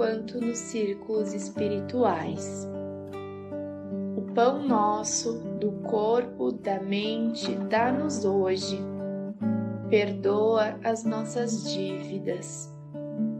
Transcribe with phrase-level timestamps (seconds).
[0.00, 2.66] quanto nos círculos espirituais.
[4.16, 8.80] O pão nosso, do corpo, da mente, dá-nos hoje.
[9.90, 12.74] Perdoa as nossas dívidas,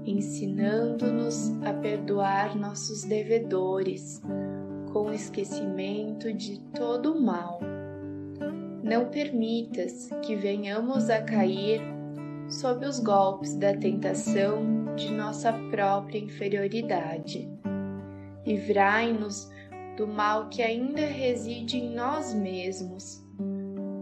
[0.05, 4.21] ensinando-nos a perdoar nossos devedores,
[4.93, 7.59] com esquecimento de todo o mal
[8.83, 11.81] não permitas que venhamos a cair
[12.49, 17.51] sob os golpes da tentação de nossa própria inferioridade.
[18.47, 19.51] Livrai-nos
[19.97, 23.25] do mal que ainda reside em nós mesmos,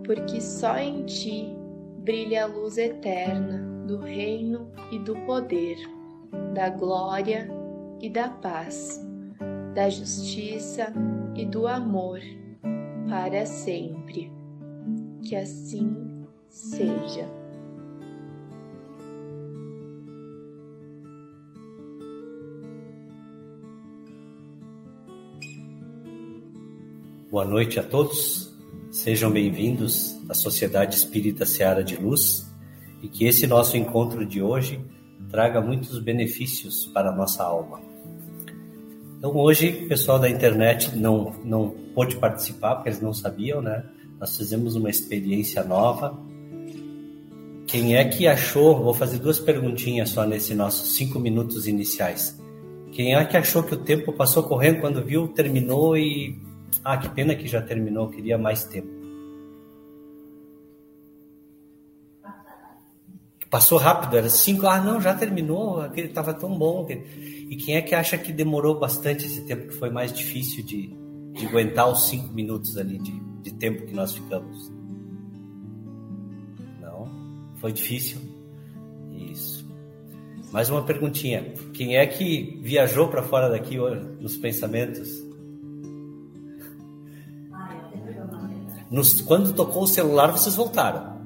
[0.05, 1.57] porque só em Ti
[1.99, 5.77] brilha a luz eterna do reino e do poder,
[6.55, 7.49] da glória
[8.01, 9.05] e da paz,
[9.75, 10.93] da justiça
[11.35, 12.21] e do amor,
[13.09, 14.33] para sempre
[15.23, 17.38] que assim seja.
[27.31, 28.57] Boa noite a todos,
[28.91, 32.51] sejam bem-vindos à Sociedade Espírita Seara de Luz
[33.03, 34.81] e que esse nosso encontro de hoje
[35.31, 37.83] traga muitos benefícios para a nossa alma.
[39.19, 43.85] Então, hoje, o pessoal da internet não, não pôde participar porque eles não sabiam, né?
[44.19, 46.19] Nós fizemos uma experiência nova.
[47.67, 48.83] Quem é que achou?
[48.83, 52.41] Vou fazer duas perguntinhas só nesses nossos cinco minutos iniciais.
[52.91, 56.48] Quem é que achou que o tempo passou correndo quando viu, terminou e.
[56.85, 58.99] Ah, que pena que já terminou, queria mais tempo.
[63.51, 66.87] Passou rápido, era cinco, ah, não, já terminou, aquele estava tão bom.
[66.91, 70.95] E quem é que acha que demorou bastante esse tempo, que foi mais difícil de,
[71.33, 74.71] de aguentar os cinco minutos ali de, de tempo que nós ficamos.
[76.79, 77.11] Não?
[77.57, 78.21] Foi difícil?
[79.13, 79.67] Isso.
[80.53, 81.55] Mais uma perguntinha.
[81.73, 83.79] Quem é que viajou para fora daqui
[84.21, 85.28] nos pensamentos?
[88.91, 91.19] Nos, quando tocou o celular, vocês voltaram.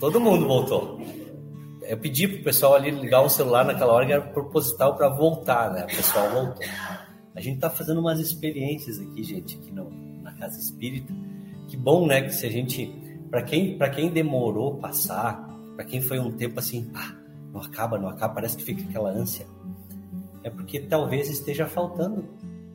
[0.00, 1.00] Todo mundo voltou.
[1.82, 5.72] Eu pedi pro pessoal ali ligar o celular naquela hora que era proposital para voltar,
[5.72, 5.84] né?
[5.84, 6.66] O pessoal voltou.
[7.34, 9.90] A gente tá fazendo umas experiências aqui, gente, aqui no,
[10.22, 11.12] na casa espírita
[11.72, 12.20] que bom, né?
[12.20, 12.86] Que se a gente,
[13.30, 17.14] para quem, para quem demorou passar, para quem foi um tempo assim, ah,
[17.50, 19.46] não acaba, não acaba, parece que fica aquela ânsia.
[20.44, 22.28] É porque talvez esteja faltando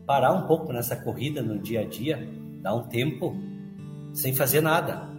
[0.03, 2.27] parar um pouco nessa corrida no dia a dia,
[2.63, 3.35] dar um tempo
[4.17, 5.15] sem fazer nada.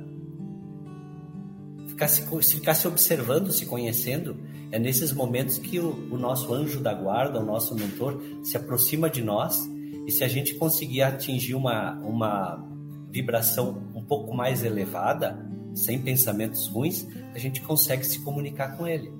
[1.86, 4.36] Ficar se, ficar se observando, se conhecendo,
[4.72, 9.08] é nesses momentos que o, o nosso anjo da guarda, o nosso mentor, se aproxima
[9.08, 9.70] de nós
[10.04, 12.66] e se a gente conseguir atingir uma, uma
[13.08, 19.12] vibração um pouco mais elevada, sem pensamentos ruins, a gente consegue se comunicar com ele.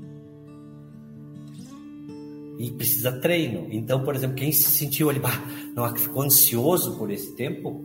[2.59, 3.69] E precisa treino.
[3.71, 5.41] Então, por exemplo, quem se sentiu ali, bah,
[5.77, 7.81] não, ficou ansioso por esse tempo,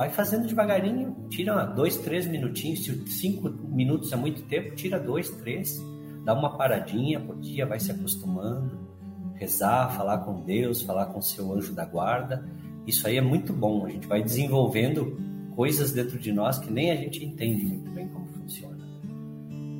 [0.00, 2.84] vai fazendo devagarinho, tira dois, três minutinhos.
[2.84, 5.78] Se cinco minutos é muito tempo, tira dois, três,
[6.24, 8.88] dá uma paradinha por dia, vai se acostumando,
[9.34, 12.44] rezar, falar com Deus, falar com seu anjo da guarda
[12.86, 13.86] isso aí é muito bom.
[13.86, 15.16] A gente vai desenvolvendo
[15.54, 18.78] coisas dentro de nós que nem a gente entende muito bem como funciona.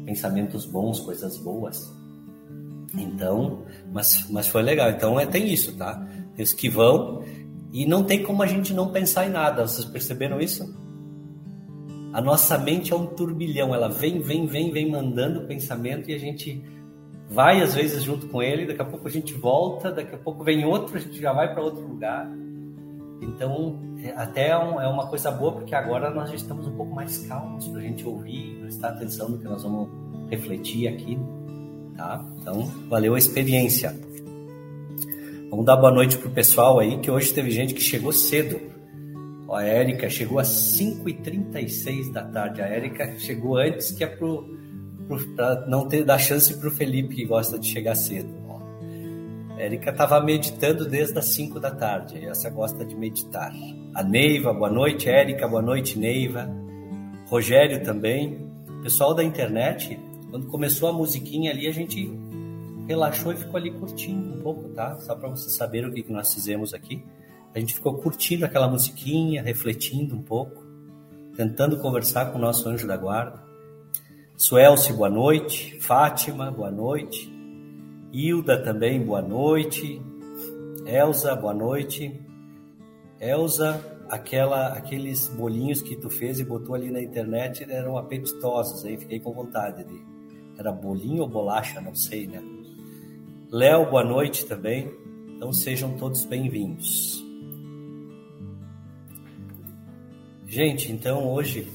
[0.04, 1.92] Pensamentos bons, coisas boas.
[2.94, 4.90] Então, mas, mas foi legal.
[4.90, 6.06] Então é, tem isso, tá?
[6.34, 7.22] Tem os que vão
[7.72, 9.66] e não tem como a gente não pensar em nada.
[9.66, 10.74] Vocês perceberam isso?
[12.12, 13.74] A nossa mente é um turbilhão.
[13.74, 16.62] Ela vem, vem, vem, vem mandando pensamento e a gente
[17.28, 18.66] vai às vezes junto com ele.
[18.66, 21.52] Daqui a pouco a gente volta, daqui a pouco vem outro, a gente já vai
[21.52, 22.28] para outro lugar.
[23.22, 26.94] Então, é, até é, é uma coisa boa, porque agora nós já estamos um pouco
[26.94, 29.88] mais calmos para a gente ouvir, prestar atenção no que nós vamos
[30.30, 31.18] refletir aqui,
[31.96, 32.24] tá?
[32.40, 33.94] Então, valeu a experiência.
[35.50, 38.60] Vamos dar boa noite pro pessoal aí, que hoje teve gente que chegou cedo.
[39.48, 42.62] Ó, a Érica chegou às 5h36 da tarde.
[42.62, 47.24] A Érica chegou antes, que é para não ter dar chance para o Felipe, que
[47.24, 48.40] gosta de chegar cedo.
[49.60, 52.24] Érica estava meditando desde as 5 da tarde.
[52.24, 53.52] Essa gosta de meditar.
[53.94, 55.08] A Neiva, boa noite.
[55.08, 56.48] Érica, boa noite, Neiva.
[57.26, 58.48] Rogério também.
[58.82, 59.98] Pessoal da internet,
[60.30, 62.10] quando começou a musiquinha ali, a gente
[62.90, 64.98] relaxou e ficou ali curtindo um pouco, tá?
[64.98, 67.04] Só para vocês saberem o que, que nós fizemos aqui.
[67.54, 70.64] A gente ficou curtindo aquela musiquinha, refletindo um pouco,
[71.36, 73.40] tentando conversar com o nosso anjo da guarda.
[74.36, 75.78] Suelce, boa noite.
[75.80, 77.32] Fátima, boa noite.
[78.12, 80.02] Hilda também, boa noite.
[80.84, 82.20] Elza, boa noite.
[83.20, 88.96] Elza, aquela, aqueles bolinhos que tu fez e botou ali na internet eram apetitosos, aí
[88.96, 90.10] fiquei com vontade de.
[90.58, 92.42] Era bolinho ou bolacha, não sei, né?
[93.52, 94.94] Léo, boa noite também.
[95.26, 97.20] Então sejam todos bem-vindos.
[100.46, 101.66] Gente, então hoje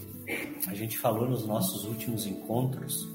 [0.67, 3.05] a gente falou nos nossos últimos encontros,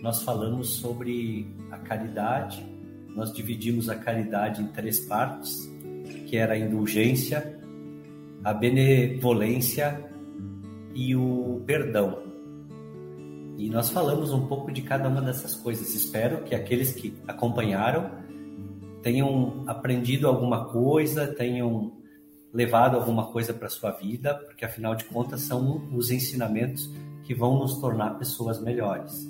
[0.00, 2.64] nós falamos sobre a caridade,
[3.08, 5.68] nós dividimos a caridade em três partes,
[6.28, 7.58] que era a indulgência,
[8.44, 10.08] a benevolência
[10.94, 12.27] e o perdão.
[13.58, 15.92] E nós falamos um pouco de cada uma dessas coisas.
[15.92, 18.08] Espero que aqueles que acompanharam
[19.02, 21.92] tenham aprendido alguma coisa, tenham
[22.52, 26.88] levado alguma coisa para sua vida, porque afinal de contas são os ensinamentos
[27.24, 29.28] que vão nos tornar pessoas melhores.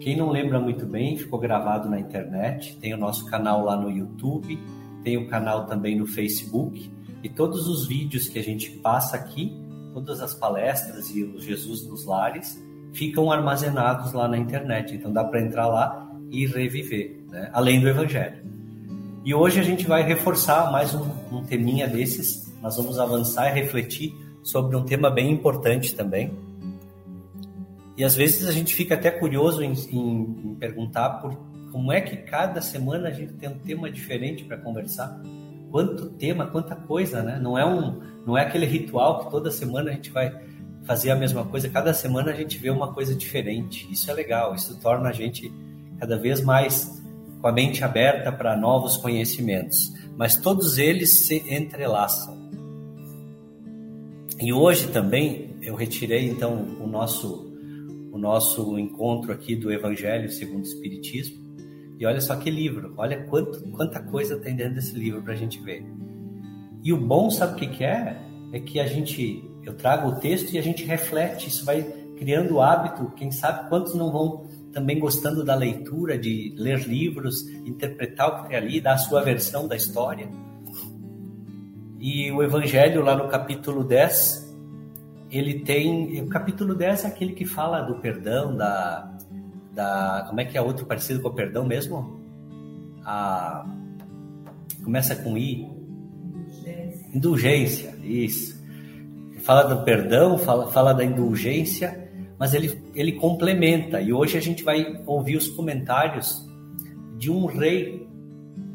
[0.00, 3.90] Quem não lembra muito bem, ficou gravado na internet, tem o nosso canal lá no
[3.90, 4.58] YouTube,
[5.04, 6.90] tem o canal também no Facebook,
[7.22, 9.52] e todos os vídeos que a gente passa aqui,
[9.92, 14.94] todas as palestras e o Jesus nos Lares, ficam armazenados lá na internet.
[14.94, 17.50] Então dá para entrar lá e reviver, né?
[17.52, 18.44] além do Evangelho.
[19.24, 22.54] E hoje a gente vai reforçar mais um, um teminha desses.
[22.62, 26.32] Nós vamos avançar e refletir sobre um tema bem importante também.
[27.96, 31.36] E às vezes a gente fica até curioso em, em, em perguntar por
[31.72, 35.20] como é que cada semana a gente tem um tema diferente para conversar.
[35.70, 37.38] Quanto tema, quanta coisa, né?
[37.42, 40.32] Não é um, não é aquele ritual que toda semana a gente vai
[40.86, 41.68] fazer a mesma coisa.
[41.68, 43.90] Cada semana a gente vê uma coisa diferente.
[43.90, 45.52] Isso é legal, isso torna a gente
[45.98, 47.02] cada vez mais
[47.40, 49.92] com a mente aberta para novos conhecimentos.
[50.16, 52.36] Mas todos eles se entrelaçam.
[54.40, 57.44] E hoje também eu retirei então o nosso
[58.12, 61.44] o nosso encontro aqui do Evangelho segundo o Espiritismo.
[61.98, 65.36] E olha só que livro, olha quanto, quanta coisa tem dentro desse livro para a
[65.36, 65.84] gente ver.
[66.82, 68.16] E o bom, sabe o que, que é?
[68.52, 71.82] É que a gente eu trago o texto e a gente reflete, isso vai
[72.16, 77.48] criando o hábito, quem sabe quantos não vão também gostando da leitura, de ler livros,
[77.64, 80.28] interpretar o que tem ali, dar a sua versão da história.
[81.98, 84.54] E o Evangelho, lá no capítulo 10,
[85.30, 86.22] ele tem.
[86.22, 89.18] O capítulo 10 é aquele que fala do perdão, da.
[89.72, 92.20] da como é que é outro parecido com o perdão mesmo?
[93.04, 93.66] A,
[94.84, 95.62] começa com I.
[95.64, 97.16] Indulgência.
[97.16, 98.55] Indulgência, isso
[99.46, 104.00] fala do perdão, fala, fala da indulgência, mas ele, ele complementa.
[104.00, 106.44] E hoje a gente vai ouvir os comentários
[107.16, 108.08] de um rei,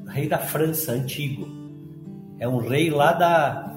[0.08, 1.46] rei da França antigo.
[2.40, 3.68] É um rei lá da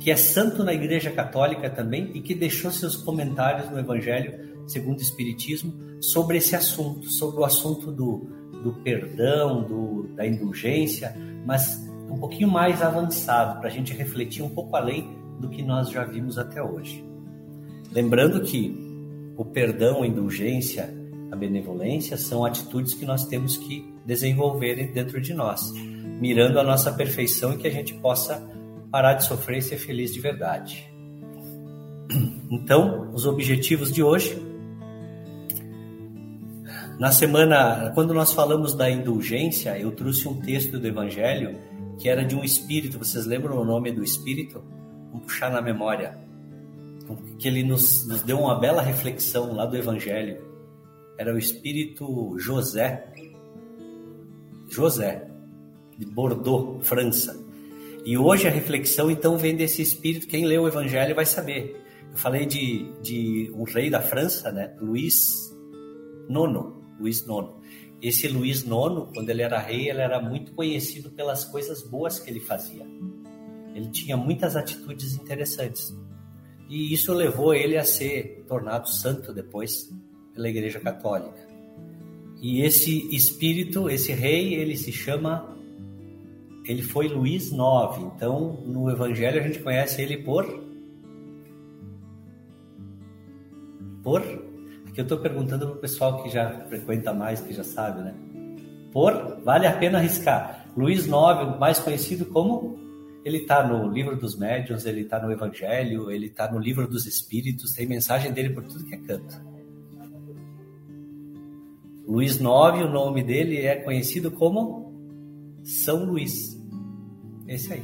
[0.00, 4.98] que é santo na Igreja Católica também e que deixou seus comentários no Evangelho segundo
[4.98, 8.26] o Espiritismo sobre esse assunto, sobre o assunto do,
[8.64, 11.14] do perdão, do, da indulgência,
[11.46, 15.90] mas um pouquinho mais avançado, para a gente refletir um pouco além do que nós
[15.90, 17.04] já vimos até hoje.
[17.90, 18.76] Lembrando que
[19.36, 20.94] o perdão, a indulgência,
[21.30, 25.72] a benevolência são atitudes que nós temos que desenvolver dentro de nós,
[26.20, 28.46] mirando a nossa perfeição e que a gente possa
[28.90, 30.88] parar de sofrer e ser feliz de verdade.
[32.50, 34.36] Então, os objetivos de hoje.
[36.98, 41.56] Na semana, quando nós falamos da indulgência, eu trouxe um texto do Evangelho
[41.98, 42.98] que era de um espírito.
[42.98, 44.62] Vocês lembram o nome do espírito?
[45.10, 46.18] Vamos puxar na memória.
[47.38, 50.40] Que ele nos, nos deu uma bela reflexão lá do Evangelho.
[51.18, 53.12] Era o espírito José.
[54.68, 55.28] José,
[55.98, 57.36] de Bordeaux, França.
[58.04, 60.28] E hoje a reflexão então vem desse espírito.
[60.28, 61.76] Quem lê o Evangelho vai saber.
[62.10, 64.74] Eu falei de, de um rei da França, né?
[64.80, 65.52] Luís
[66.28, 66.72] IX.
[66.98, 67.48] Luís IX.
[68.00, 72.30] Esse Luís IX, quando ele era rei, ele era muito conhecido pelas coisas boas que
[72.30, 72.86] ele fazia.
[73.74, 75.94] Ele tinha muitas atitudes interessantes.
[76.68, 79.90] E isso levou ele a ser tornado santo depois
[80.34, 81.48] pela Igreja Católica.
[82.40, 85.56] E esse espírito, esse rei, ele se chama
[86.64, 88.12] ele foi Luís IX.
[88.14, 90.44] Então, no Evangelho a gente conhece ele por
[94.02, 98.00] por aqui eu estou perguntando para o pessoal que já frequenta mais, que já sabe,
[98.02, 98.14] né?
[98.92, 100.66] Por vale a pena arriscar.
[100.76, 102.78] Luís IX, mais conhecido como
[103.24, 107.06] ele está no livro dos médiuns, ele está no Evangelho, ele está no livro dos
[107.06, 109.50] Espíritos, tem mensagem dele por tudo que é canto.
[112.06, 116.58] Luís IX, o nome dele é conhecido como São Luís.
[117.46, 117.82] Esse aí.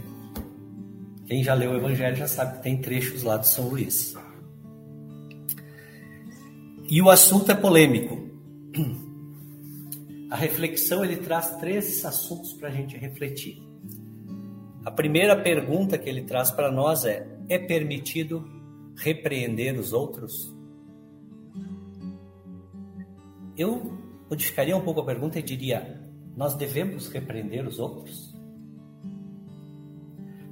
[1.26, 4.14] Quem já leu o Evangelho já sabe que tem trechos lá de São Luís.
[6.88, 8.24] E o assunto é polêmico.
[10.30, 13.65] A reflexão ele traz três assuntos para a gente refletir.
[14.86, 18.48] A primeira pergunta que ele traz para nós é: é permitido
[18.96, 20.54] repreender os outros?
[23.56, 23.98] Eu
[24.30, 26.00] modificaria um pouco a pergunta e diria:
[26.36, 28.32] nós devemos repreender os outros?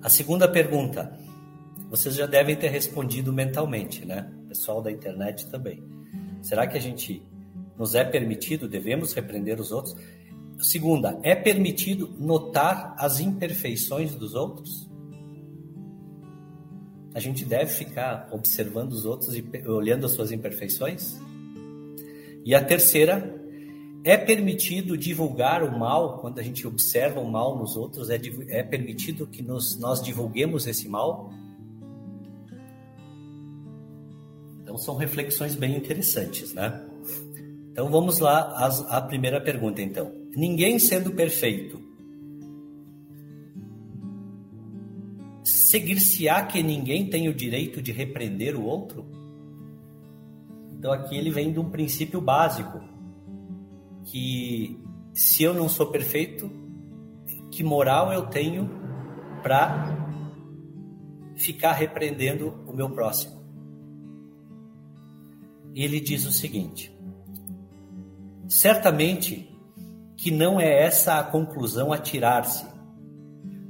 [0.02, 1.16] A segunda pergunta,
[1.88, 4.28] vocês já devem ter respondido mentalmente, né?
[4.48, 5.80] Pessoal da internet também.
[6.42, 7.22] Será que a gente
[7.78, 9.96] nos é permitido, devemos repreender os outros?
[10.64, 14.88] Segunda, é permitido notar as imperfeições dos outros?
[17.14, 21.20] A gente deve ficar observando os outros e olhando as suas imperfeições?
[22.46, 23.38] E a terceira,
[24.02, 28.08] é permitido divulgar o mal quando a gente observa o mal nos outros?
[28.08, 28.18] É,
[28.48, 31.30] é permitido que nos, nós divulguemos esse mal?
[34.62, 36.82] Então são reflexões bem interessantes, né?
[37.70, 40.23] Então vamos lá à primeira pergunta, então.
[40.36, 41.80] Ninguém sendo perfeito,
[45.44, 49.06] seguir-se-á que ninguém tem o direito de repreender o outro?
[50.72, 52.80] Então aqui ele vem de um princípio básico,
[54.04, 54.78] que
[55.12, 56.50] se eu não sou perfeito,
[57.50, 58.68] que moral eu tenho
[59.42, 59.94] para
[61.36, 63.44] ficar repreendendo o meu próximo?
[65.74, 66.96] ele diz o seguinte:
[68.48, 69.53] Certamente
[70.24, 72.64] que não é essa a conclusão a tirar-se,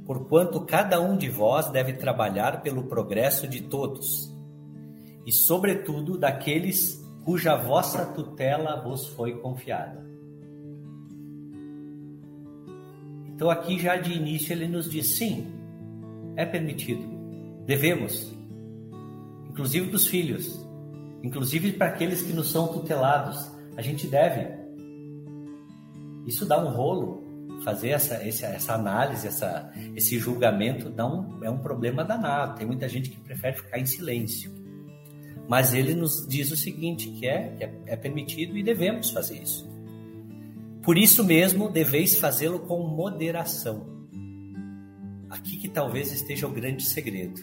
[0.05, 4.33] porquanto cada um de vós deve trabalhar pelo progresso de todos,
[5.25, 10.01] e sobretudo daqueles cuja vossa tutela vos foi confiada.
[13.33, 15.53] Então aqui já de início ele nos diz sim,
[16.37, 17.03] é permitido,
[17.65, 18.33] devemos,
[19.49, 20.65] inclusive dos filhos,
[21.21, 23.51] inclusive para aqueles que nos são tutelados.
[23.75, 24.64] A gente deve.
[26.25, 27.23] Isso dá um rolo,
[27.63, 32.57] fazer essa, essa análise, essa, esse julgamento dá um, é um problema danado.
[32.57, 34.51] Tem muita gente que prefere ficar em silêncio.
[35.47, 39.41] Mas ele nos diz o seguinte, que é, que é, é permitido e devemos fazer
[39.41, 39.67] isso.
[40.81, 43.87] Por isso mesmo, deveis fazê-lo com moderação.
[45.29, 47.41] Aqui que talvez esteja o grande segredo.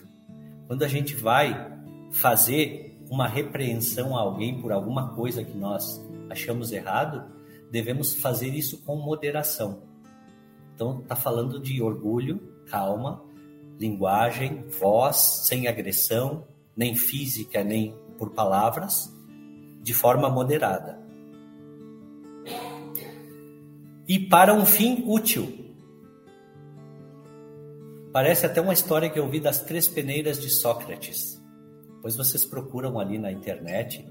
[0.67, 1.73] Quando a gente vai
[2.13, 5.85] fazer uma repreensão a alguém por alguma coisa que nós
[6.31, 7.25] achamos errado,
[7.73, 9.83] devemos fazer isso com moderação.
[10.75, 13.25] Então, está falando de orgulho, calma,
[13.81, 19.11] linguagem, voz, sem agressão, nem física, nem por palavras,
[19.83, 21.01] de forma moderada.
[24.07, 25.61] E para um fim útil.
[28.13, 31.43] Parece até uma história que eu vi das três peneiras de Sócrates.
[31.95, 34.07] Depois vocês procuram ali na internet,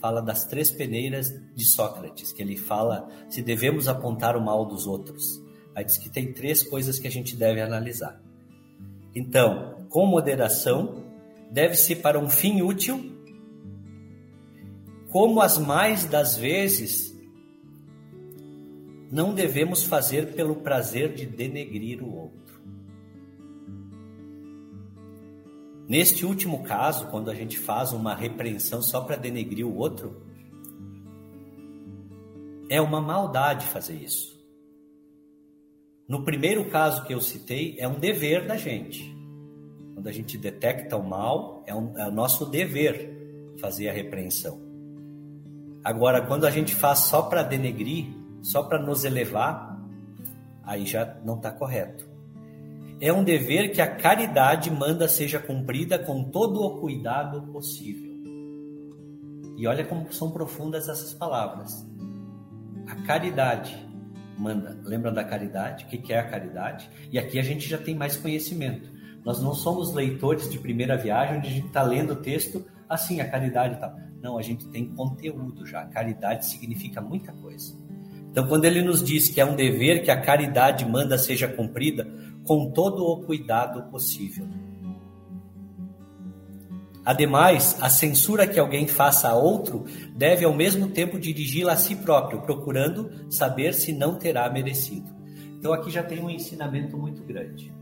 [0.00, 4.86] fala das três peneiras de Sócrates, que ele fala se devemos apontar o mal dos
[4.86, 5.42] outros.
[5.74, 8.20] Aí diz que tem três coisas que a gente deve analisar.
[9.14, 11.04] Então, com moderação,
[11.50, 13.12] deve-se para um fim útil,
[15.10, 17.16] como as mais das vezes
[19.10, 22.45] não devemos fazer pelo prazer de denegrir o outro.
[25.88, 30.20] Neste último caso, quando a gente faz uma repreensão só para denegrir o outro,
[32.68, 34.36] é uma maldade fazer isso.
[36.08, 39.14] No primeiro caso que eu citei, é um dever da gente.
[39.94, 44.60] Quando a gente detecta o mal, é, um, é o nosso dever fazer a repreensão.
[45.84, 48.06] Agora, quando a gente faz só para denegrir,
[48.42, 49.80] só para nos elevar,
[50.64, 52.15] aí já não está correto.
[52.98, 58.16] É um dever que a caridade manda seja cumprida com todo o cuidado possível.
[59.56, 61.86] E olha como são profundas essas palavras.
[62.86, 63.76] A caridade
[64.38, 64.80] manda.
[64.82, 65.84] Lembra da caridade?
[65.84, 66.88] O que é a caridade?
[67.10, 68.90] E aqui a gente já tem mais conhecimento.
[69.24, 73.20] Nós não somos leitores de primeira viagem onde a gente está lendo o texto assim,
[73.20, 73.94] a caridade e tal.
[74.22, 75.84] Não, a gente tem conteúdo já.
[75.86, 77.76] caridade significa muita coisa.
[78.36, 82.06] Então, quando ele nos diz que é um dever que a caridade manda seja cumprida,
[82.44, 84.46] com todo o cuidado possível.
[87.02, 91.96] Ademais, a censura que alguém faça a outro deve ao mesmo tempo dirigi-la a si
[91.96, 95.10] próprio, procurando saber se não terá merecido.
[95.58, 97.72] Então aqui já tem um ensinamento muito grande.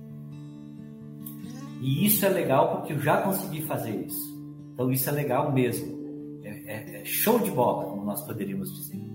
[1.81, 4.41] E isso é legal porque eu já consegui fazer isso.
[4.73, 6.39] Então isso é legal mesmo.
[6.45, 9.14] É, é, é show de bola, como nós poderíamos dizer.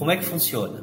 [0.00, 0.82] Como é que funciona?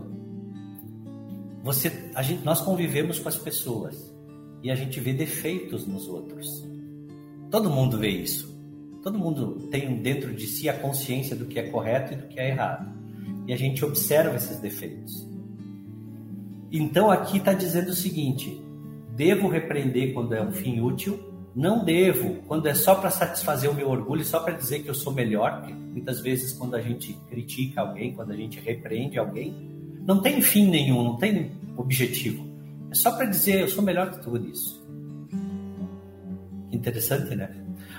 [1.64, 4.14] Você, a gente, nós convivemos com as pessoas
[4.62, 6.46] e a gente vê defeitos nos outros.
[7.50, 8.56] Todo mundo vê isso.
[9.02, 12.40] Todo mundo tem dentro de si a consciência do que é correto e do que
[12.40, 12.96] é errado.
[13.48, 15.28] E a gente observa esses defeitos.
[16.72, 18.62] Então aqui está dizendo o seguinte:
[19.16, 21.27] devo repreender quando é um fim útil,
[21.58, 24.94] não devo quando é só para satisfazer o meu orgulho, só para dizer que eu
[24.94, 25.62] sou melhor.
[25.62, 29.56] Porque muitas vezes, quando a gente critica alguém, quando a gente repreende alguém,
[30.06, 32.48] não tem fim nenhum, não tem objetivo.
[32.92, 34.86] É só para dizer eu sou melhor que tudo isso.
[36.72, 37.50] Interessante, né?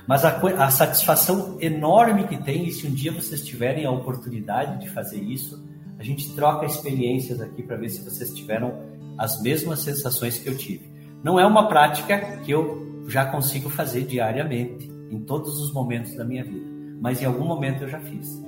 [0.06, 4.80] Mas a, a satisfação enorme que tem, e se um dia vocês tiverem a oportunidade
[4.80, 5.66] de fazer isso,
[5.98, 8.80] a gente troca experiências aqui para ver se vocês tiveram
[9.18, 10.88] as mesmas sensações que eu tive.
[11.24, 16.24] Não é uma prática que eu já consigo fazer diariamente, em todos os momentos da
[16.24, 16.66] minha vida,
[17.00, 18.44] mas em algum momento eu já fiz.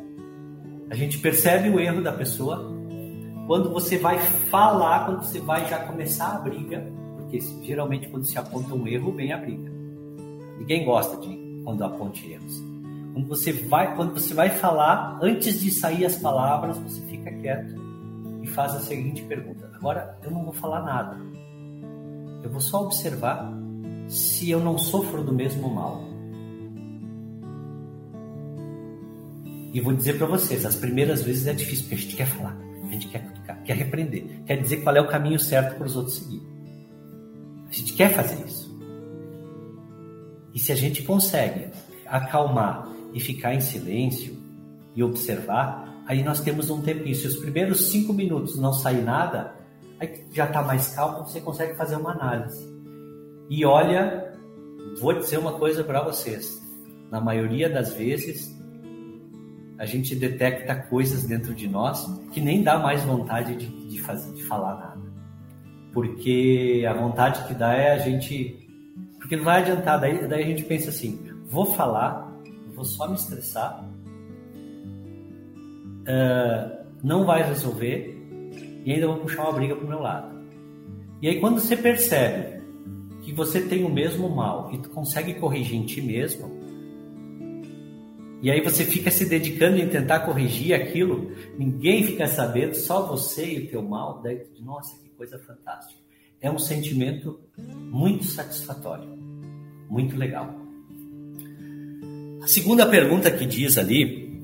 [0.90, 2.70] A gente percebe o erro da pessoa
[3.46, 6.86] quando você vai falar, quando você vai já começar a briga,
[7.16, 9.72] porque geralmente quando se aponta um erro, vem a briga.
[10.58, 12.62] Ninguém gosta de quando aponte erros.
[13.14, 17.74] Quando você vai, quando você vai falar, antes de sair as palavras, você fica quieto
[18.42, 21.16] e faz a seguinte pergunta: agora eu não vou falar nada.
[22.42, 23.52] Eu vou só observar
[24.10, 26.02] se eu não sofro do mesmo mal.
[29.72, 32.58] E vou dizer para vocês, as primeiras vezes é difícil porque a gente quer falar,
[32.82, 33.30] a gente quer
[33.64, 36.42] quer repreender, quer dizer qual é o caminho certo para os outros seguir.
[37.68, 38.68] A gente quer fazer isso.
[40.52, 41.68] E se a gente consegue
[42.06, 44.36] acalmar e ficar em silêncio
[44.96, 47.14] e observar, aí nós temos um tempinho.
[47.14, 49.54] Se os primeiros cinco minutos não sair nada,
[50.00, 52.69] aí já está mais calmo, você consegue fazer uma análise.
[53.50, 54.32] E olha,
[55.00, 56.64] vou dizer uma coisa para vocês.
[57.10, 58.56] Na maioria das vezes,
[59.76, 64.32] a gente detecta coisas dentro de nós que nem dá mais vontade de, de, fazer,
[64.34, 65.00] de falar nada.
[65.92, 68.56] Porque a vontade que dá é a gente.
[69.18, 72.32] Porque não vai adiantar, daí, daí a gente pensa assim: vou falar,
[72.72, 73.84] vou só me estressar,
[76.06, 78.16] uh, não vai resolver
[78.84, 80.38] e ainda vou puxar uma briga para o meu lado.
[81.20, 82.59] E aí quando você percebe
[83.22, 86.60] que você tem o mesmo mal e tu consegue corrigir em ti mesmo,
[88.42, 93.44] e aí você fica se dedicando em tentar corrigir aquilo, ninguém fica sabendo, só você
[93.44, 96.00] e o teu mal, daí tu diz, nossa, que coisa fantástica.
[96.40, 99.10] É um sentimento muito satisfatório,
[99.90, 100.54] muito legal.
[102.42, 104.40] A segunda pergunta que diz ali,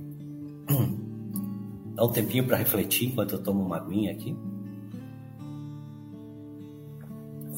[1.96, 4.36] dá um tempinho para refletir enquanto eu tomo uma aguinha aqui.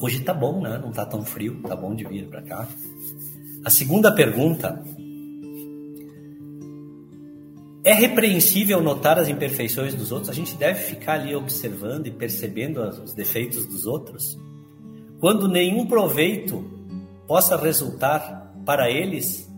[0.01, 0.77] Hoje tá bom, né?
[0.77, 2.67] Não tá tão frio, tá bom de vir para cá.
[3.65, 4.81] A segunda pergunta
[7.83, 10.29] é repreensível notar as imperfeições dos outros?
[10.29, 14.37] A gente deve ficar ali observando e percebendo os defeitos dos outros?
[15.19, 16.63] Quando nenhum proveito
[17.27, 19.51] possa resultar para eles,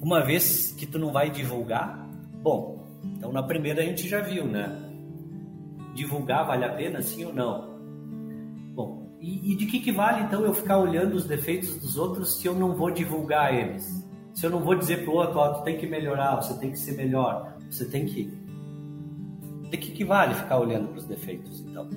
[0.00, 2.08] uma vez que tu não vai divulgar,
[2.42, 4.70] bom, então na primeira a gente já viu, né?
[5.94, 7.69] Divulgar vale a pena, sim ou não?
[9.20, 12.46] E, e de que, que vale então eu ficar olhando os defeitos dos outros se
[12.46, 14.04] eu não vou divulgar eles?
[14.34, 16.78] Se eu não vou dizer pro outro, ó, tu tem que melhorar, você tem que
[16.78, 18.32] ser melhor, você tem que.
[19.68, 21.88] De que, que vale ficar olhando para os defeitos então?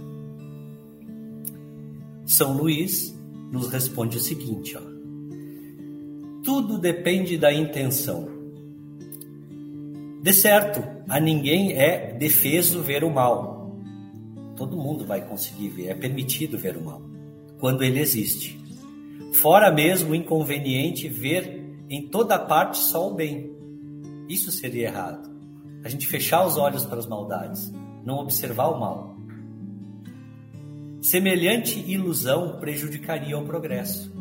[2.25, 3.17] São Luís
[3.51, 4.81] nos responde o seguinte, ó.
[6.43, 8.27] Tudo depende da intenção.
[10.21, 13.77] De certo, a ninguém é defeso ver o mal.
[14.55, 17.01] Todo mundo vai conseguir ver, é permitido ver o mal,
[17.63, 18.60] quando ele existe.
[19.36, 23.56] Fora mesmo o inconveniente ver em toda parte só o bem.
[24.28, 25.32] Isso seria errado.
[25.82, 27.73] A gente fechar os olhos para as maldades,
[28.04, 29.15] não observar o mal.
[31.02, 34.13] Semelhante ilusão prejudicaria o progresso.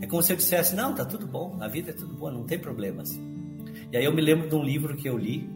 [0.00, 2.44] É como se eu dissesse: não, tá tudo bom, a vida é tudo boa, não
[2.44, 3.20] tem problemas.
[3.92, 5.46] E aí eu me lembro de um livro que eu li,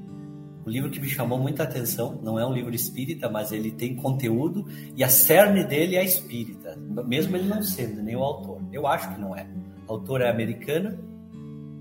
[0.67, 2.21] um livro que me chamou muita atenção.
[2.23, 6.77] Não é um livro espírita, mas ele tem conteúdo e a cerne dele é espírita,
[7.07, 8.61] mesmo ele não sendo nem o autor.
[8.73, 9.49] Eu acho que não é.
[9.89, 10.99] A autora é americana,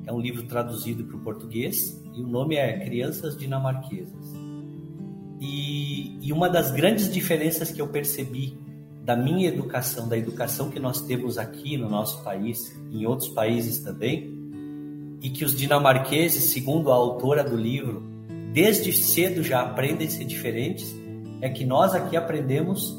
[0.06, 4.34] é um livro traduzido para o português e o nome é Crianças Dinamarquesas.
[5.40, 8.58] E, e uma das grandes diferenças que eu percebi
[9.04, 13.80] da minha educação, da educação que nós temos aqui no nosso país, em outros países
[13.80, 14.38] também,
[15.22, 18.09] e que os dinamarqueses, segundo a autora do livro,
[18.52, 20.96] desde cedo já aprendem a ser diferentes,
[21.42, 22.98] é que nós aqui aprendemos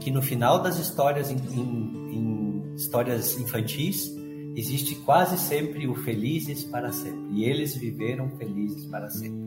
[0.00, 4.16] que no final das histórias em, em, em histórias infantis
[4.56, 7.20] existe quase sempre o felizes para sempre.
[7.32, 9.38] E eles viveram felizes para sempre.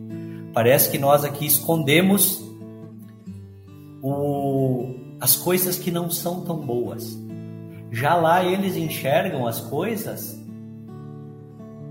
[0.53, 2.41] Parece que nós aqui escondemos
[4.01, 7.17] o, as coisas que não são tão boas.
[7.91, 10.39] Já lá eles enxergam as coisas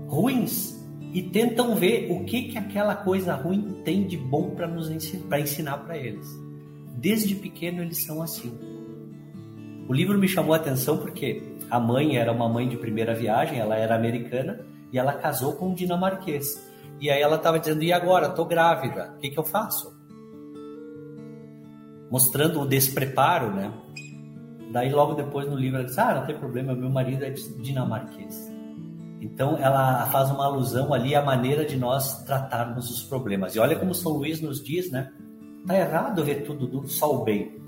[0.07, 0.80] ruins
[1.13, 5.27] e tentam ver o que que aquela coisa ruim tem de bom para nos ensinar,
[5.27, 6.27] para ensinar para eles.
[6.97, 8.57] Desde pequeno eles são assim.
[9.87, 13.59] O livro me chamou a atenção porque a mãe era uma mãe de primeira viagem,
[13.59, 16.69] ela era americana e ela casou com um dinamarquês.
[16.99, 18.27] E aí ela estava dizendo: e agora?
[18.27, 19.93] Estou grávida, o que, que eu faço?
[22.09, 23.73] Mostrando o despreparo, né?
[24.71, 28.60] Daí logo depois no livro ela diz: ah, não tem problema, meu marido é dinamarquês.
[29.21, 33.55] Então ela faz uma alusão ali à maneira de nós tratarmos os problemas.
[33.55, 35.11] E olha como São Luís nos diz, né?
[35.65, 37.61] Tá errado ver tudo só o bem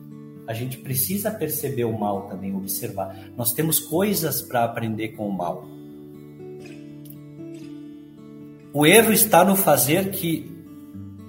[0.45, 3.15] a gente precisa perceber o mal também, observar.
[3.37, 5.65] Nós temos coisas para aprender com o mal.
[8.73, 10.51] O erro está no fazer que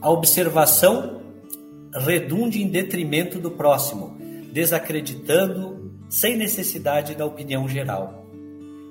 [0.01, 1.23] a observação
[1.93, 4.17] redunde em detrimento do próximo,
[4.53, 8.24] desacreditando sem necessidade da opinião geral.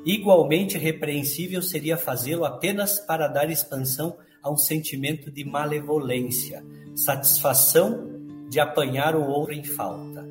[0.06, 6.64] Igualmente repreensível seria fazê-lo apenas para dar expansão a um sentimento de malevolência,
[6.96, 8.12] satisfação
[8.50, 10.28] de apanhar o ouro em falta.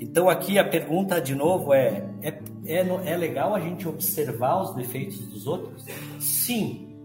[0.00, 4.74] Então aqui a pergunta de novo é, é, é, é legal a gente observar os
[4.74, 5.84] defeitos dos outros?
[6.18, 6.96] Sim,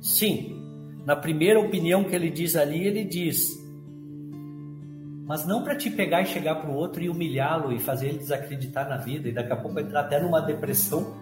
[0.00, 0.60] sim.
[1.04, 3.64] Na primeira opinião que ele diz ali, ele diz,
[5.26, 8.18] mas não para te pegar e chegar para o outro e humilhá-lo e fazer ele
[8.18, 11.16] desacreditar na vida e daqui a pouco entrar até numa depressão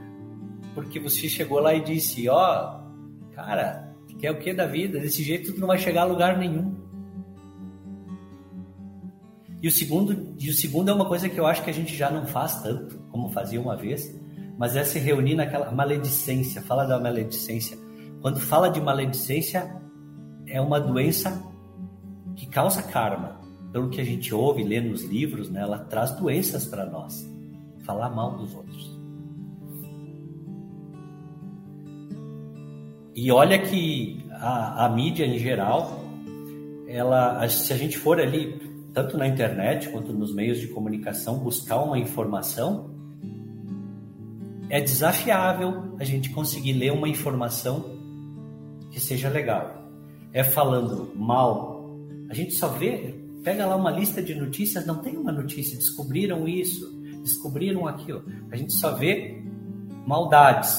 [0.75, 5.01] porque você chegou lá e disse, ó, oh, cara, quer o que da vida?
[5.01, 6.75] Desse jeito tu não vai chegar a lugar nenhum.
[9.62, 11.97] E o segundo, e o segundo é uma coisa que eu acho que a gente
[11.97, 14.14] já não faz tanto como fazia uma vez,
[14.59, 16.61] mas é se reunir naquela maledicência.
[16.61, 17.79] Fala da maledicência.
[18.21, 19.81] Quando fala de maledicência,
[20.47, 21.43] é uma doença
[22.37, 23.44] que causa karma.
[23.75, 27.29] Pelo que a gente ouve, lê nos livros, né, ela traz doenças para nós.
[27.83, 28.97] Falar mal dos outros.
[33.17, 36.05] E olha que a, a mídia em geral,
[36.87, 38.61] ela, se a gente for ali
[38.93, 42.95] tanto na internet quanto nos meios de comunicação, buscar uma informação,
[44.71, 47.99] é desafiável a gente conseguir ler uma informação
[48.93, 49.91] que seja legal.
[50.33, 51.91] É falando mal,
[52.31, 56.49] a gente só vê, pega lá uma lista de notícias, não tem uma notícia, descobriram
[56.49, 56.91] isso,
[57.23, 58.25] descobriram aquilo.
[58.51, 59.45] A gente só vê
[60.07, 60.75] maldades.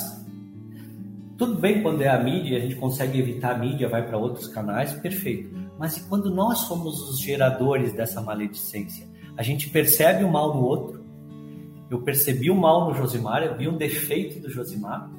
[1.37, 4.47] Tudo bem quando é a mídia, a gente consegue evitar a mídia, vai para outros
[4.47, 5.55] canais, perfeito.
[5.77, 9.07] Mas e quando nós somos os geradores dessa maledicência?
[9.37, 11.05] A gente percebe o mal no outro.
[11.91, 15.11] Eu percebi o mal no Josimar, eu vi um defeito do Josimar.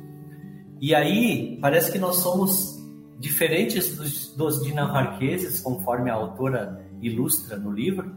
[0.80, 2.75] E aí parece que nós somos
[3.18, 8.16] diferentes dos, dos dinamarqueses, conforme a autora ilustra no livro.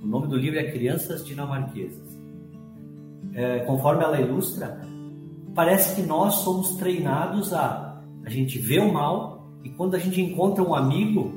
[0.00, 2.18] O nome do livro é Crianças Dinamarquesas.
[3.34, 4.80] É, conforme ela ilustra,
[5.54, 7.92] parece que nós somos treinados a
[8.24, 11.32] a gente vê o mal e quando a gente encontra um amigo,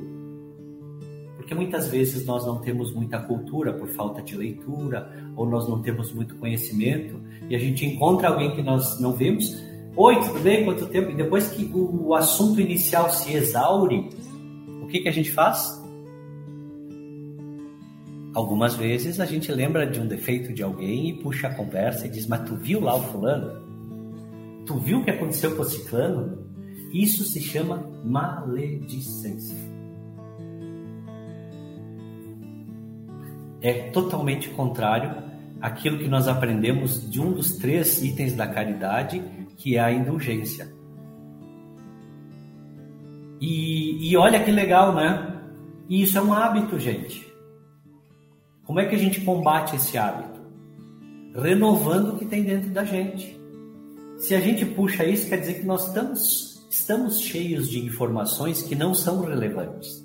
[1.36, 5.80] porque muitas vezes nós não temos muita cultura por falta de leitura, ou nós não
[5.80, 9.56] temos muito conhecimento, e a gente encontra alguém que nós não vemos.
[9.96, 10.64] Oi, tudo bem?
[10.64, 11.10] Quanto tempo?
[11.10, 14.10] E depois que o assunto inicial se exaure,
[14.82, 15.82] o que, que a gente faz?
[18.34, 22.10] Algumas vezes a gente lembra de um defeito de alguém e puxa a conversa e
[22.10, 23.64] diz: Mas tu viu lá o fulano?
[24.66, 26.46] Tu viu o que aconteceu com o ciclano?
[26.92, 29.76] Isso se chama maledicência.
[33.66, 35.24] é totalmente contrário
[35.60, 39.22] àquilo que nós aprendemos de um dos três itens da caridade,
[39.56, 40.72] que é a indulgência.
[43.40, 45.42] E, e olha que legal, né?
[45.88, 47.26] E isso é um hábito, gente.
[48.64, 50.40] Como é que a gente combate esse hábito?
[51.34, 53.38] Renovando o que tem dentro da gente.
[54.16, 58.74] Se a gente puxa isso, quer dizer que nós estamos, estamos cheios de informações que
[58.74, 60.04] não são relevantes.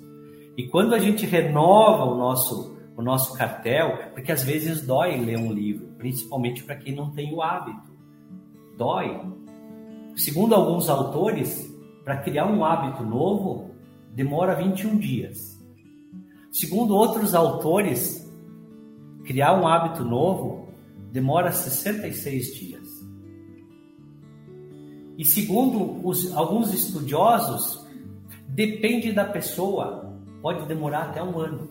[0.56, 5.38] E quando a gente renova o nosso o nosso cartel, porque às vezes dói ler
[5.38, 7.92] um livro, principalmente para quem não tem o hábito.
[8.76, 9.20] Dói.
[10.16, 11.70] Segundo alguns autores,
[12.04, 13.70] para criar um hábito novo,
[14.14, 15.58] demora 21 dias.
[16.50, 18.30] Segundo outros autores,
[19.24, 20.68] criar um hábito novo
[21.10, 22.88] demora 66 dias.
[25.16, 27.86] E segundo os, alguns estudiosos,
[28.48, 31.70] depende da pessoa, pode demorar até um ano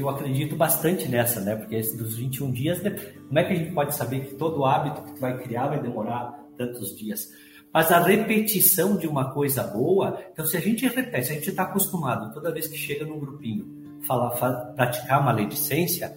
[0.00, 1.56] eu acredito bastante nessa, né?
[1.56, 5.12] Porque dos 21 dias, como é que a gente pode saber que todo hábito que
[5.12, 7.28] tu vai criar vai demorar tantos dias?
[7.72, 11.50] Mas a repetição de uma coisa boa, então se a gente repete, se a gente
[11.50, 14.30] está acostumado toda vez que chega num grupinho falar,
[14.74, 16.14] praticar maledicência,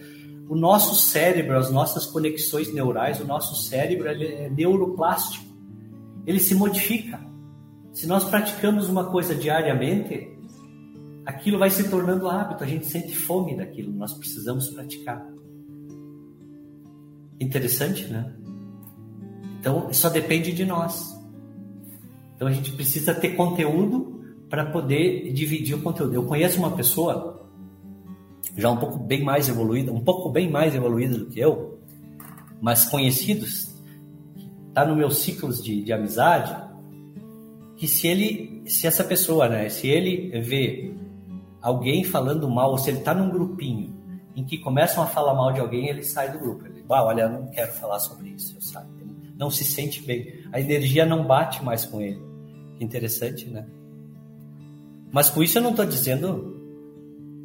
[0.49, 5.45] o nosso cérebro, as nossas conexões neurais, o nosso cérebro é neuroplástico.
[6.25, 7.19] Ele se modifica.
[7.91, 10.32] Se nós praticamos uma coisa diariamente,
[11.25, 15.25] aquilo vai se tornando hábito, a gente sente fome daquilo, nós precisamos praticar.
[17.39, 18.33] Interessante, né?
[19.59, 21.17] Então, só depende de nós.
[22.35, 26.13] Então, a gente precisa ter conteúdo para poder dividir o conteúdo.
[26.13, 27.49] Eu conheço uma pessoa
[28.55, 31.79] já um pouco bem mais evoluída, um pouco bem mais evoluída do que eu,
[32.61, 33.73] mas conhecidos,
[34.67, 36.55] está no meus ciclos de, de amizade,
[37.75, 40.93] que se ele, se essa pessoa, né, se ele vê
[41.63, 43.95] alguém falando mal, ou se ele está num grupinho
[44.35, 46.65] em que começam a falar mal de alguém, ele sai do grupo.
[46.65, 48.87] Ele, ah, olha, eu não quero falar sobre isso, eu saio.
[48.99, 50.43] Ele não se sente bem.
[50.51, 52.21] A energia não bate mais com ele.
[52.77, 53.65] Que interessante, né?
[55.11, 56.61] Mas com isso eu não estou dizendo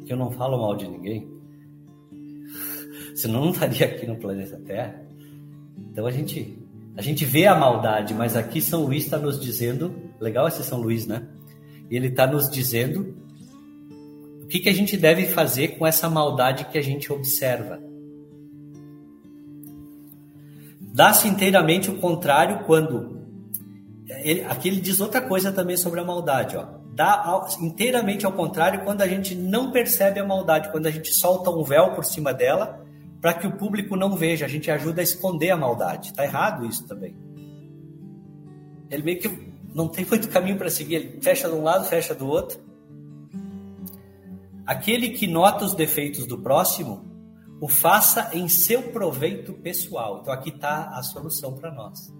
[0.05, 1.27] que eu não falo mal de ninguém.
[3.15, 5.01] Senão não estaria aqui no planeta Terra.
[5.91, 6.57] Então a gente,
[6.97, 10.81] a gente vê a maldade, mas aqui São Luís está nos dizendo, legal esse São
[10.81, 11.27] Luís, né?
[11.89, 13.28] Ele está nos dizendo
[14.49, 17.79] que, que a gente deve fazer com essa maldade que a gente observa.
[20.81, 23.19] Dá-se inteiramente o contrário quando.
[24.07, 28.83] Ele, aqui ele diz outra coisa também sobre a maldade, ó dá inteiramente ao contrário
[28.83, 32.33] quando a gente não percebe a maldade, quando a gente solta um véu por cima
[32.33, 32.85] dela
[33.21, 36.13] para que o público não veja, a gente ajuda a esconder a maldade.
[36.13, 37.15] Tá errado isso também.
[38.89, 42.13] Ele meio que não tem muito caminho para seguir, ele fecha de um lado, fecha
[42.13, 42.59] do outro.
[44.69, 47.03] Aquele que nota os defeitos do próximo,
[47.59, 50.19] o faça em seu proveito pessoal.
[50.21, 52.13] Então aqui está a solução para nós.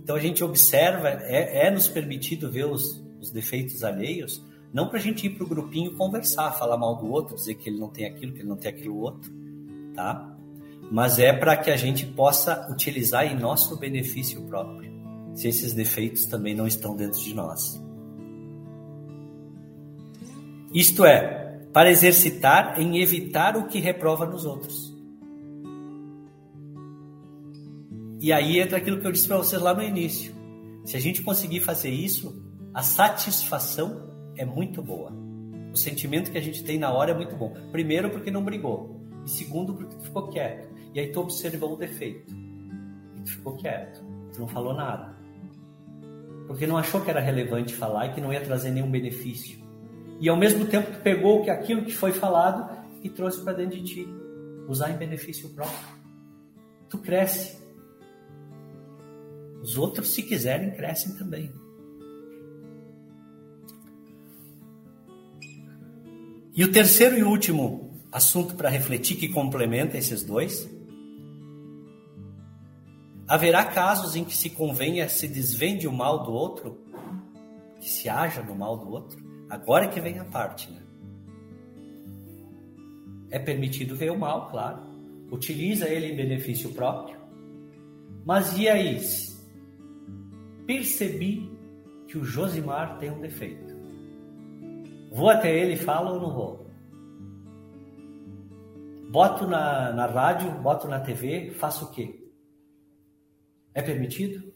[0.00, 4.40] Então a gente observa, é, é nos permitido ver os, os defeitos alheios,
[4.72, 7.68] não para a gente ir para o grupinho conversar, falar mal do outro, dizer que
[7.68, 9.28] ele não tem aquilo, que ele não tem aquilo outro,
[9.92, 10.32] tá?
[10.92, 14.92] Mas é para que a gente possa utilizar em nosso benefício próprio,
[15.34, 17.82] se esses defeitos também não estão dentro de nós.
[20.72, 24.90] Isto é, para exercitar em evitar o que reprova nos outros.
[28.20, 30.34] E aí entra aquilo que eu disse para vocês lá no início.
[30.84, 35.12] Se a gente conseguir fazer isso, a satisfação é muito boa.
[35.72, 37.54] O sentimento que a gente tem na hora é muito bom.
[37.70, 39.00] Primeiro, porque não brigou.
[39.24, 40.68] E segundo, porque tu ficou quieto.
[40.92, 42.34] E aí tu observou o defeito.
[43.16, 44.04] E tu ficou quieto.
[44.32, 45.16] Tu não falou nada.
[46.46, 49.60] Porque não achou que era relevante falar e que não ia trazer nenhum benefício.
[50.20, 53.80] E ao mesmo tempo tu pegou que aquilo que foi falado e trouxe para dentro
[53.80, 54.08] de ti.
[54.68, 55.98] Usar em benefício próprio.
[56.90, 57.58] Tu cresce.
[59.62, 61.50] Os outros, se quiserem, crescem também.
[66.54, 70.68] E o terceiro e último assunto para refletir que complementa esses dois.
[73.26, 76.84] Haverá casos em que se convenha se desvende o mal do outro,
[77.80, 79.29] que se haja no mal do outro.
[79.50, 80.80] Agora que vem a parte, né?
[83.30, 84.80] É permitido ver o mal, claro.
[85.30, 87.18] Utiliza ele em benefício próprio.
[88.24, 89.00] Mas e aí?
[90.66, 91.50] Percebi
[92.06, 93.74] que o Josimar tem um defeito.
[95.10, 96.70] Vou até ele e falo ou não vou?
[99.10, 102.30] Boto na, na rádio, boto na TV, faço o quê?
[103.74, 104.52] É permitido?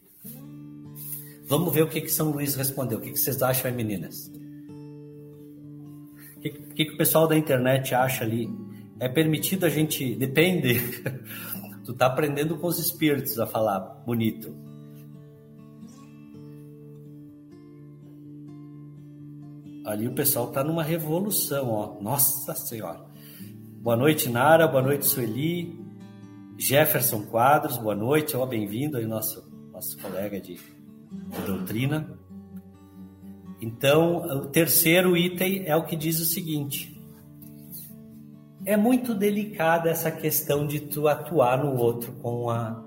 [1.45, 2.97] Vamos ver o que, que São Luís respondeu.
[2.97, 4.31] O que, que vocês acham aí, meninas?
[6.45, 8.47] Que, que, que o pessoal da internet acha ali?
[8.99, 10.13] É permitido a gente.
[10.15, 10.79] Depende.
[11.83, 14.55] tu tá aprendendo com os espíritos a falar bonito.
[19.83, 21.99] Ali o pessoal está numa revolução, ó.
[21.99, 23.03] Nossa Senhora.
[23.81, 24.67] Boa noite, Nara.
[24.67, 25.83] Boa noite, Sueli.
[26.59, 28.37] Jefferson Quadros, boa noite.
[28.37, 32.19] Ó, bem-vindo aí, nosso, nosso colega de, de doutrina.
[33.61, 36.95] Então, o terceiro item é o que diz o seguinte.
[38.65, 42.83] É muito delicada essa questão de tu atuar no outro com a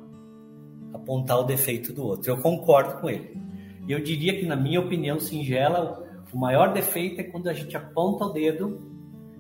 [0.93, 2.31] apontar o defeito do outro.
[2.31, 3.41] Eu concordo com ele.
[3.89, 8.25] Eu diria que, na minha opinião singela, o maior defeito é quando a gente aponta
[8.27, 8.81] o dedo,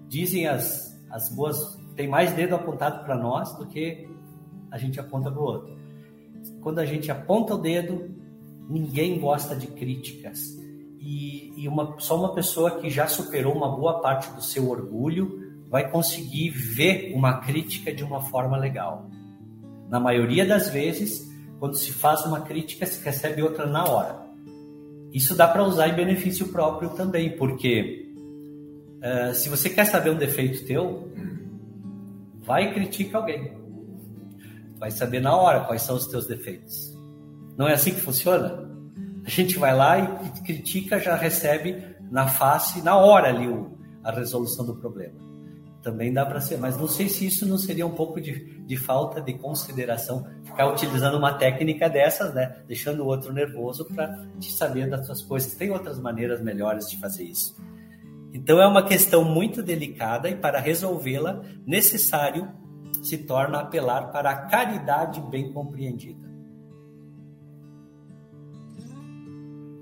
[0.09, 4.09] dizem as, as boas, tem mais dedo apontado para nós do que
[4.71, 5.77] a gente aponta para o outro.
[6.61, 8.11] Quando a gente aponta o dedo,
[8.69, 10.57] ninguém gosta de críticas.
[11.11, 15.40] E, e uma, só uma pessoa que já superou uma boa parte do seu orgulho
[15.71, 19.09] vai conseguir ver uma crítica de uma forma legal.
[19.88, 21.27] Na maioria das vezes,
[21.59, 24.29] quando se faz uma crítica, se recebe outra na hora.
[25.11, 28.12] isso dá para usar em benefício próprio também, porque
[28.99, 31.11] uh, se você quer saber um defeito teu,
[32.40, 33.57] vai e critica alguém.
[34.79, 36.94] Vai saber na hora quais são os teus defeitos.
[37.57, 38.68] Não é assim que funciona?
[39.29, 43.47] A gente vai lá e critica, já recebe na face, na hora ali,
[44.03, 45.17] a resolução do problema.
[45.83, 48.77] Também dá para ser, mas não sei se isso não seria um pouco de, de
[48.79, 52.62] falta de consideração, ficar utilizando uma técnica dessas, né?
[52.67, 55.55] Deixando o outro nervoso para te saber das suas coisas.
[55.55, 57.55] Tem outras maneiras melhores de fazer isso.
[58.33, 62.49] Então é uma questão muito delicada e para resolvê-la, necessário
[63.03, 66.28] se torna apelar para a caridade bem compreendida.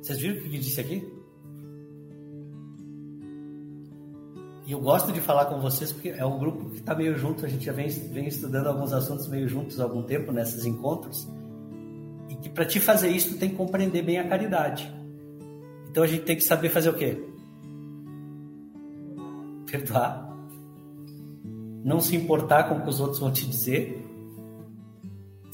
[0.06, 1.12] Vocês viram o que ele disse aqui?
[4.64, 7.44] E eu gosto de falar com vocês porque é um grupo que está meio junto,
[7.44, 11.26] a gente já vem, vem estudando alguns assuntos meio juntos há algum tempo nesses encontros.
[12.28, 14.88] E que para te fazer isso, tem que compreender bem a caridade.
[15.90, 17.20] Então a gente tem que saber fazer o quê?
[19.68, 20.38] Perdoar.
[21.82, 24.05] Não se importar com o que os outros vão te dizer.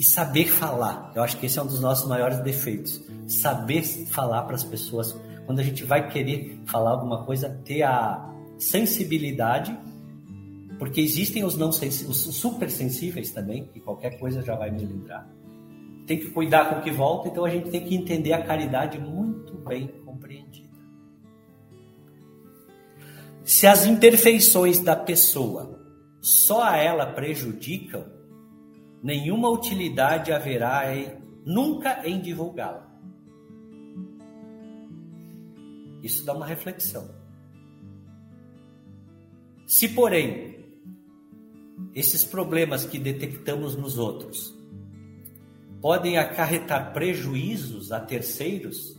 [0.03, 1.13] E saber falar.
[1.15, 3.01] Eu acho que esse é um dos nossos maiores defeitos.
[3.29, 5.17] Saber falar para as pessoas.
[5.47, 9.79] Quando a gente vai querer falar alguma coisa, ter a sensibilidade,
[10.77, 15.25] porque existem os não os super sensíveis também, que qualquer coisa já vai me lembrar.
[16.05, 18.99] Tem que cuidar com o que volta, então a gente tem que entender a caridade
[18.99, 20.69] muito bem compreendida.
[23.45, 25.79] Se as imperfeições da pessoa
[26.21, 28.12] só a ela prejudicam,
[29.03, 32.89] nenhuma utilidade haverá em, nunca em divulgá-la.
[36.03, 37.09] Isso dá uma reflexão.
[39.67, 40.53] Se, porém,
[41.95, 44.57] esses problemas que detectamos nos outros
[45.81, 48.99] podem acarretar prejuízos a terceiros,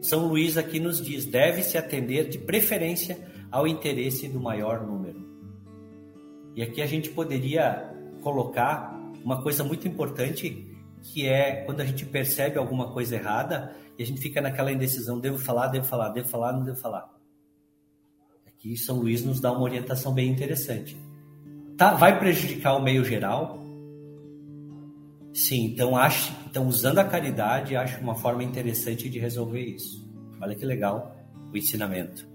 [0.00, 3.18] São Luís aqui nos diz: deve-se atender de preferência
[3.50, 5.24] ao interesse do maior número.
[6.54, 7.93] E aqui a gente poderia
[8.24, 8.92] colocar
[9.24, 10.66] uma coisa muito importante,
[11.00, 15.20] que é quando a gente percebe alguma coisa errada e a gente fica naquela indecisão:
[15.20, 17.14] devo falar, devo falar, devo falar, não devo falar
[18.64, 20.96] que São Luís nos dá uma orientação bem interessante.
[21.76, 23.62] Tá, vai prejudicar o meio geral?
[25.34, 30.10] Sim, então acho, então usando a caridade, acho uma forma interessante de resolver isso.
[30.40, 31.14] Olha que legal
[31.52, 32.26] o ensinamento.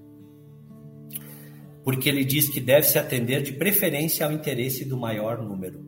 [1.89, 5.84] Porque ele diz que deve se atender de preferência ao interesse do maior número.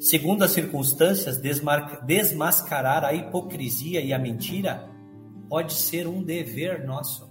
[0.00, 1.38] Segundo as circunstâncias,
[2.06, 4.88] desmascarar a hipocrisia e a mentira
[5.50, 7.26] pode ser um dever nosso.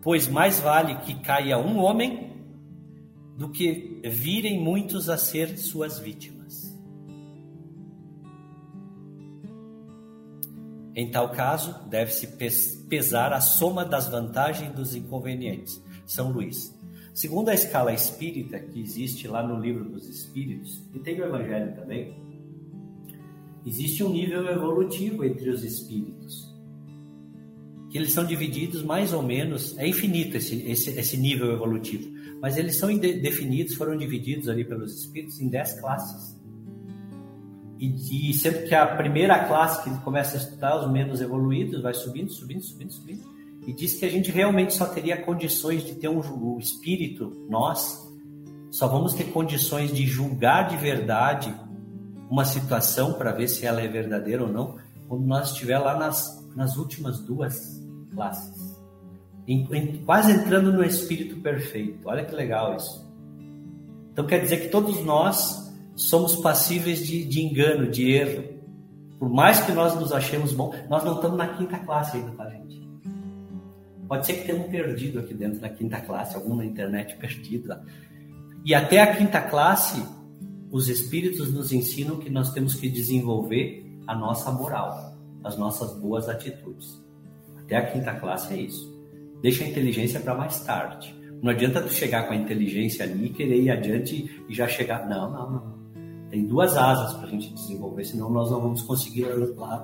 [0.00, 2.32] pois mais vale que caia um homem
[3.36, 6.37] do que virem muitos a ser suas vítimas.
[10.98, 12.26] Em tal caso, deve-se
[12.88, 15.80] pesar a soma das vantagens e dos inconvenientes.
[16.04, 16.76] São Luís.
[17.14, 21.72] Segundo a escala espírita que existe lá no livro dos Espíritos, e tem o Evangelho
[21.76, 22.16] também,
[23.64, 26.52] existe um nível evolutivo entre os espíritos
[27.90, 32.56] que eles são divididos mais ou menos, é infinito esse, esse, esse nível evolutivo, mas
[32.56, 36.37] eles são definidos, foram divididos ali pelos espíritos em 10 classes.
[37.78, 41.94] E, e sendo que a primeira classe que começa a estudar os menos evoluídos vai
[41.94, 46.08] subindo, subindo, subindo, subindo, e diz que a gente realmente só teria condições de ter
[46.08, 48.08] um, um espírito, nós,
[48.70, 51.54] só vamos ter condições de julgar de verdade
[52.30, 56.46] uma situação para ver se ela é verdadeira ou não, quando nós estiver lá nas,
[56.54, 57.80] nas últimas duas
[58.12, 58.76] classes.
[59.46, 62.06] Em, em, quase entrando no espírito perfeito.
[62.08, 63.06] Olha que legal isso.
[64.12, 65.67] Então quer dizer que todos nós
[65.98, 68.44] somos passíveis de, de engano, de erro.
[69.18, 72.48] Por mais que nós nos achemos bom, nós não estamos na quinta classe ainda, tá,
[72.48, 72.88] gente?
[74.06, 77.76] Pode ser que tenha um perdido aqui dentro da quinta classe, algum na internet perdido.
[78.64, 80.00] E até a quinta classe,
[80.70, 86.28] os espíritos nos ensinam que nós temos que desenvolver a nossa moral, as nossas boas
[86.28, 87.04] atitudes.
[87.58, 88.96] Até a quinta classe é isso.
[89.42, 91.14] Deixa a inteligência para mais tarde.
[91.42, 95.08] Não adianta tu chegar com a inteligência ali e querer ir adiante e já chegar.
[95.08, 95.77] Não, não, não.
[96.30, 99.26] Tem duas asas para a gente desenvolver, senão nós não vamos conseguir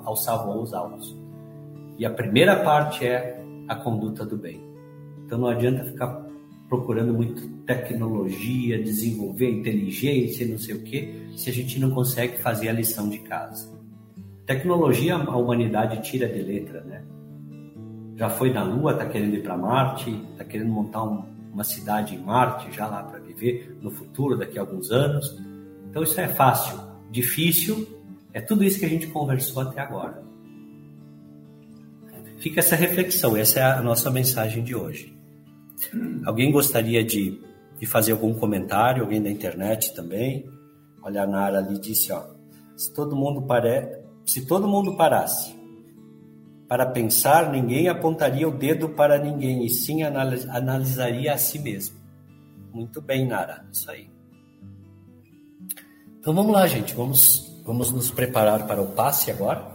[0.05, 1.17] alçar voos altos.
[1.99, 4.61] E a primeira parte é a conduta do bem.
[5.25, 6.25] Então não adianta ficar
[6.69, 12.69] procurando muito tecnologia, desenvolver inteligência, não sei o quê, se a gente não consegue fazer
[12.69, 13.73] a lição de casa.
[14.45, 17.05] Tecnologia a humanidade tira de letra, né?
[18.17, 22.15] já foi na Lua, está querendo ir para Marte, está querendo montar um, uma cidade
[22.15, 25.37] em Marte já lá para viver no futuro, daqui a alguns anos.
[25.95, 26.77] Então isso é fácil
[27.09, 27.87] difícil,
[28.33, 30.25] é tudo isso que a gente conversou até agora.
[32.39, 35.17] Fica essa reflexão, essa é a nossa mensagem de hoje.
[36.27, 37.41] Alguém gostaria de,
[37.79, 39.05] de fazer algum comentário?
[39.05, 40.45] Alguém da internet também?
[41.01, 42.25] Olha, a Nara ali disse, ó,
[42.77, 44.03] se todo mundo pare...
[44.27, 45.55] se todo mundo parasse
[46.67, 51.97] para pensar, ninguém apontaria o dedo para ninguém, e sim analisaria a si mesmo.
[52.73, 54.14] Muito bem, Nara, isso aí.
[56.25, 59.71] Então vamos lá, gente, vamos, vamos nos preparar para o passe agora.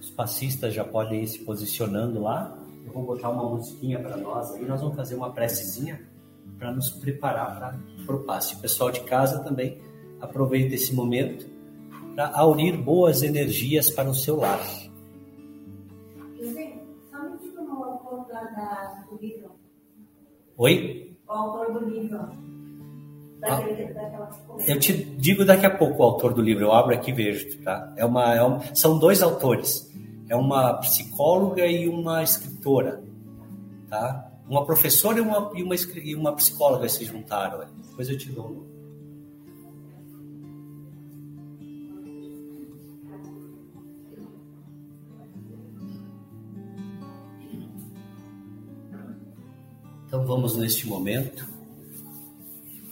[0.00, 2.56] Os passistas já podem ir se posicionando lá.
[2.86, 6.08] Eu vou botar uma musiquinha para nós aí, nós vamos fazer uma precezinha
[6.56, 8.54] para nos preparar para o passe.
[8.54, 9.82] O pessoal de casa também
[10.20, 11.44] aproveita esse momento
[12.14, 14.64] para aurir boas energias para o seu lar.
[20.56, 21.16] Oi?
[21.26, 22.51] O autor do livro.
[23.44, 23.60] Ah,
[24.66, 27.58] eu te digo daqui a pouco o autor do livro, eu abro aqui e vejo,
[27.62, 27.92] tá?
[27.96, 29.90] É uma, é são dois autores,
[30.28, 33.02] é uma psicóloga e uma escritora,
[33.88, 34.30] tá?
[34.48, 38.70] Uma professora e uma, e uma, e uma psicóloga se juntaram, depois eu te dou
[50.06, 51.61] Então vamos neste momento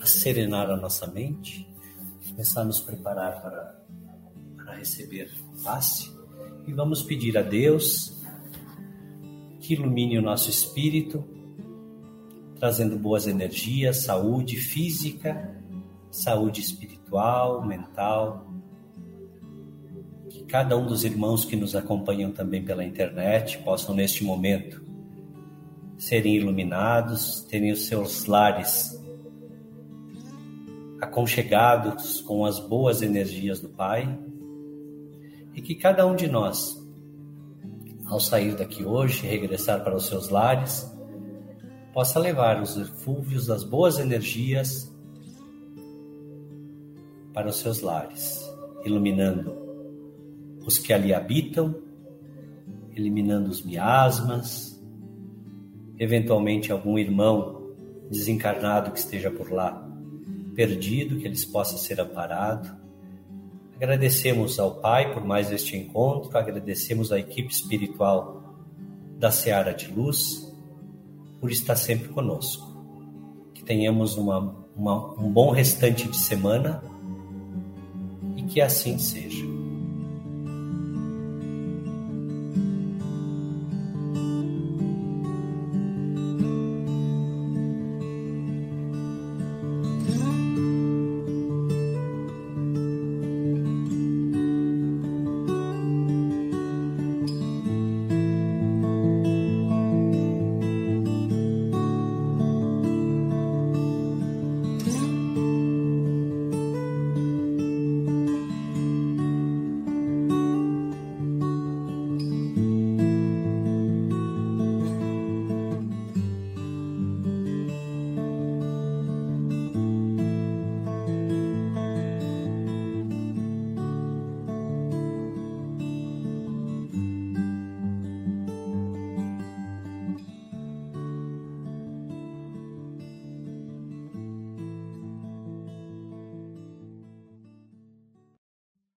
[0.00, 1.68] a serenar a nossa mente,
[2.30, 3.84] começar a nos preparar para,
[4.56, 5.30] para receber
[5.62, 6.10] passe
[6.66, 8.16] e vamos pedir a Deus
[9.60, 11.24] que ilumine o nosso espírito,
[12.58, 15.54] trazendo boas energias, saúde física,
[16.10, 18.46] saúde espiritual, mental.
[20.30, 24.82] Que cada um dos irmãos que nos acompanham também pela internet possam neste momento
[25.98, 28.98] serem iluminados, terem os seus lares
[31.10, 34.16] aconchegados com as boas energias do Pai
[35.52, 36.80] e que cada um de nós,
[38.06, 40.88] ao sair daqui hoje, regressar para os seus lares,
[41.92, 44.88] possa levar os eflúvios das boas energias
[47.34, 48.40] para os seus lares,
[48.84, 49.52] iluminando
[50.64, 51.74] os que ali habitam,
[52.94, 54.80] eliminando os miasmas,
[55.98, 57.74] eventualmente algum irmão
[58.08, 59.89] desencarnado que esteja por lá,
[60.54, 62.70] perdido, que eles possam ser amparados.
[63.76, 68.56] Agradecemos ao Pai por mais este encontro, agradecemos à equipe espiritual
[69.18, 70.52] da Seara de Luz
[71.40, 72.68] por estar sempre conosco.
[73.54, 76.82] Que tenhamos uma, uma, um bom restante de semana
[78.36, 79.49] e que assim seja.